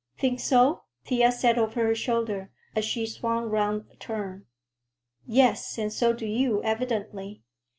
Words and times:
"Think 0.17 0.39
so?" 0.39 0.81
Thea 1.05 1.31
said 1.31 1.59
over 1.59 1.83
her 1.85 1.93
shoulder, 1.93 2.49
as 2.75 2.85
she 2.85 3.05
swung 3.05 3.43
round 3.51 3.85
a 3.91 3.95
turn. 3.97 4.47
"Yes, 5.27 5.77
and 5.77 5.93
so 5.93 6.11
do 6.11 6.25
you, 6.25 6.59
evidently. 6.63 7.43